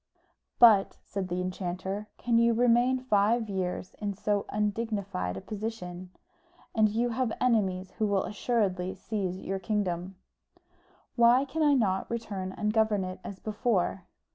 "But," 0.57 0.97
said 1.03 1.27
the 1.27 1.41
enchanter, 1.41 2.07
"can 2.17 2.39
you 2.39 2.55
remain 2.55 2.97
five 2.97 3.47
years 3.47 3.93
in 3.99 4.15
so 4.15 4.47
undignified 4.49 5.37
a 5.37 5.41
position? 5.41 6.09
And 6.73 6.89
you 6.89 7.09
have 7.09 7.31
enemies 7.39 7.91
who 7.99 8.07
will 8.07 8.23
assuredly 8.23 8.95
seize 8.95 9.37
on 9.37 9.43
your 9.43 9.59
kingdom." 9.59 10.15
"Why 11.15 11.45
can 11.45 11.61
I 11.61 11.75
not 11.75 12.09
return 12.09 12.51
and 12.53 12.73
govern 12.73 13.03
it 13.03 13.19
as 13.23 13.37
before?" 13.37 14.07